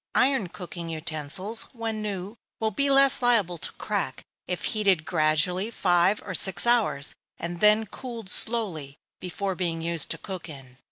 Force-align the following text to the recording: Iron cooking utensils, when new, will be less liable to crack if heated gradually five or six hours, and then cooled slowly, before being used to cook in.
Iron 0.15 0.47
cooking 0.49 0.89
utensils, 0.89 1.67
when 1.73 2.01
new, 2.01 2.35
will 2.59 2.71
be 2.71 2.89
less 2.89 3.21
liable 3.21 3.59
to 3.59 3.71
crack 3.73 4.23
if 4.47 4.63
heated 4.63 5.05
gradually 5.05 5.69
five 5.69 6.23
or 6.25 6.33
six 6.33 6.65
hours, 6.65 7.13
and 7.37 7.59
then 7.59 7.85
cooled 7.85 8.27
slowly, 8.27 8.95
before 9.19 9.53
being 9.53 9.83
used 9.83 10.09
to 10.09 10.17
cook 10.17 10.49
in. 10.49 10.79